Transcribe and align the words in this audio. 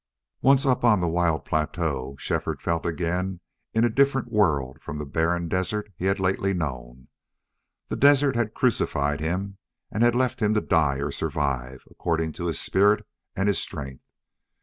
Once 0.41 0.65
up 0.65 0.83
on 0.83 0.99
the 0.99 1.07
wild 1.07 1.45
plateau, 1.45 2.15
Shefford 2.17 2.59
felt 2.59 2.87
again 2.87 3.39
in 3.71 3.85
a 3.85 3.89
different 3.91 4.31
world 4.31 4.81
from 4.81 4.97
the 4.97 5.05
barren 5.05 5.47
desert 5.47 5.93
he 5.95 6.05
had 6.05 6.19
lately 6.19 6.55
known. 6.55 7.07
The 7.89 7.95
desert 7.97 8.35
had 8.35 8.55
crucified 8.55 9.19
him 9.19 9.59
and 9.91 10.01
had 10.01 10.15
left 10.15 10.39
him 10.39 10.55
to 10.55 10.61
die 10.61 10.97
or 10.97 11.11
survive, 11.11 11.83
according 11.87 12.31
to 12.31 12.47
his 12.47 12.59
spirit 12.59 13.05
and 13.35 13.47
his 13.47 13.59
strength. 13.59 14.03